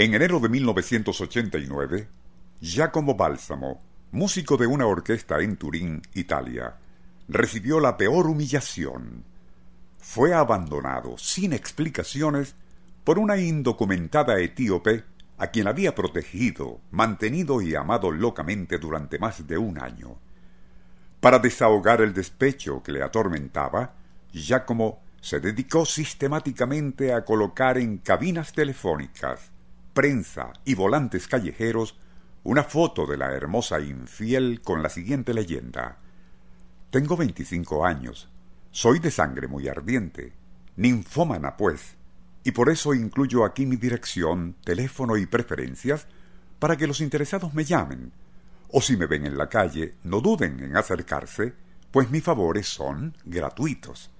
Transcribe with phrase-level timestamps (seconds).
[0.00, 2.08] En enero de 1989,
[2.58, 3.82] Giacomo Balsamo,
[4.12, 6.76] músico de una orquesta en Turín, Italia,
[7.28, 9.24] recibió la peor humillación.
[9.98, 12.54] Fue abandonado sin explicaciones
[13.04, 15.04] por una indocumentada etíope
[15.36, 20.16] a quien había protegido, mantenido y amado locamente durante más de un año.
[21.20, 23.92] Para desahogar el despecho que le atormentaba,
[24.32, 29.50] Giacomo se dedicó sistemáticamente a colocar en cabinas telefónicas
[30.00, 31.94] prensa y volantes callejeros
[32.42, 35.98] una foto de la hermosa infiel con la siguiente leyenda.
[36.90, 38.30] Tengo veinticinco años,
[38.70, 40.32] soy de sangre muy ardiente,
[40.76, 41.98] ninfómana pues,
[42.44, 46.06] y por eso incluyo aquí mi dirección, teléfono y preferencias
[46.58, 48.10] para que los interesados me llamen,
[48.70, 51.52] o si me ven en la calle, no duden en acercarse,
[51.90, 54.10] pues mis favores son gratuitos.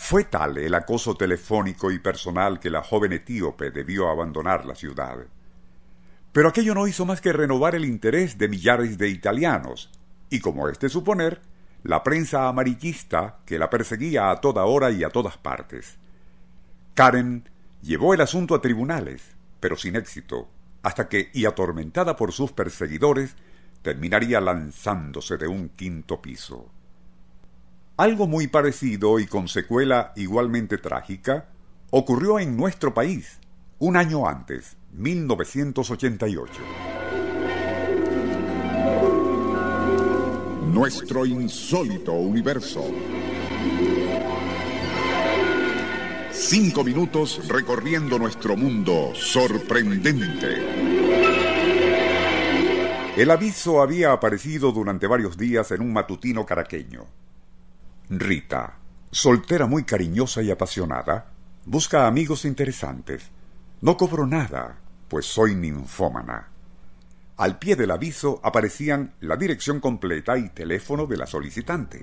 [0.00, 5.18] Fue tal el acoso telefónico y personal que la joven etíope debió abandonar la ciudad.
[6.32, 9.90] Pero aquello no hizo más que renovar el interés de millares de italianos,
[10.30, 11.42] y como es de suponer,
[11.82, 15.98] la prensa amarillista que la perseguía a toda hora y a todas partes.
[16.94, 17.50] Karen
[17.82, 20.48] llevó el asunto a tribunales, pero sin éxito,
[20.84, 23.34] hasta que, y atormentada por sus perseguidores,
[23.82, 26.70] terminaría lanzándose de un quinto piso.
[27.98, 31.46] Algo muy parecido y con secuela igualmente trágica
[31.90, 33.40] ocurrió en nuestro país
[33.80, 36.52] un año antes, 1988.
[40.72, 42.84] Nuestro insólito universo.
[46.30, 50.62] Cinco minutos recorriendo nuestro mundo sorprendente.
[53.16, 57.27] El aviso había aparecido durante varios días en un matutino caraqueño.
[58.10, 58.78] Rita,
[59.10, 61.26] soltera muy cariñosa y apasionada,
[61.66, 63.30] busca amigos interesantes.
[63.82, 66.48] No cobro nada, pues soy ninfómana.
[67.36, 72.00] Al pie del aviso aparecían la dirección completa y teléfono de la solicitante.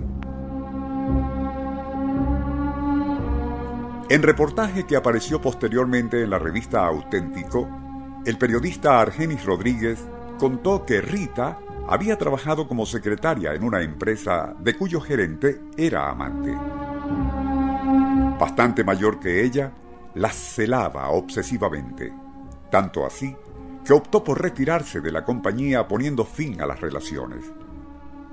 [4.08, 7.68] En reportaje que apareció posteriormente en la revista Auténtico,
[8.28, 10.00] el periodista Argenis Rodríguez
[10.38, 16.54] contó que Rita había trabajado como secretaria en una empresa de cuyo gerente era amante.
[18.40, 19.72] Bastante mayor que ella,
[20.16, 22.12] la celaba obsesivamente,
[22.72, 23.36] tanto así
[23.86, 27.46] que optó por retirarse de la compañía poniendo fin a las relaciones.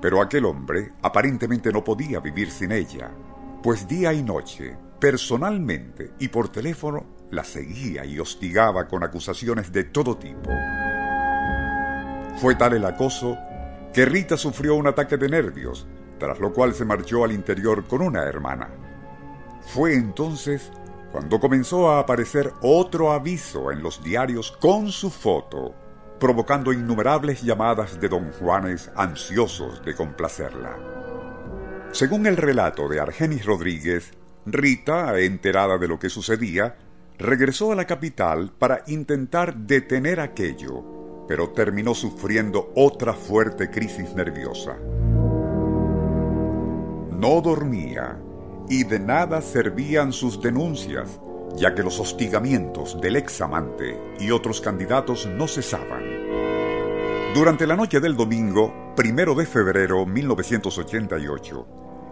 [0.01, 3.11] Pero aquel hombre aparentemente no podía vivir sin ella,
[3.61, 9.83] pues día y noche, personalmente y por teléfono, la seguía y hostigaba con acusaciones de
[9.85, 10.49] todo tipo.
[12.37, 13.37] Fue tal el acoso
[13.93, 18.01] que Rita sufrió un ataque de nervios, tras lo cual se marchó al interior con
[18.01, 18.69] una hermana.
[19.67, 20.71] Fue entonces
[21.11, 25.75] cuando comenzó a aparecer otro aviso en los diarios con su foto,
[26.19, 30.75] provocando innumerables llamadas de don Juanes ansiosos de complacerla.
[31.91, 34.11] Según el relato de Argenis Rodríguez,
[34.47, 36.77] Rita, enterada de lo que sucedía,
[37.19, 40.83] regresó a la capital para intentar detener aquello,
[41.27, 44.77] pero terminó sufriendo otra fuerte crisis nerviosa.
[47.11, 48.19] No dormía
[48.69, 51.19] y de nada servían sus denuncias,
[51.55, 56.03] ya que los hostigamientos del ex amante y otros candidatos no cesaban.
[57.33, 61.67] Durante la noche del domingo, primero de febrero 1988,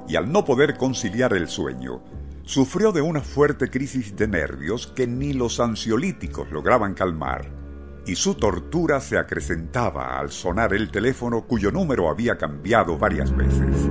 [0.07, 2.01] y al no poder conciliar el sueño,
[2.43, 7.60] sufrió de una fuerte crisis de nervios que ni los ansiolíticos lograban calmar
[8.05, 13.89] y su tortura se acrecentaba al sonar el teléfono cuyo número había cambiado varias veces.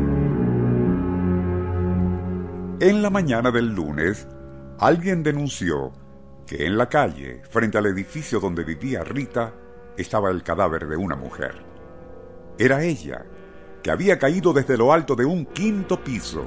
[2.81, 4.27] En la mañana del lunes,
[4.79, 5.93] alguien denunció
[6.47, 9.53] que en la calle, frente al edificio donde vivía Rita,
[9.97, 11.63] estaba el cadáver de una mujer.
[12.59, 13.25] Era ella,
[13.83, 16.47] que había caído desde lo alto de un quinto piso,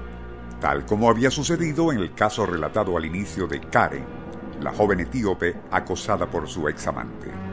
[0.60, 4.06] tal como había sucedido en el caso relatado al inicio de Karen,
[4.60, 7.53] la joven etíope acosada por su examante.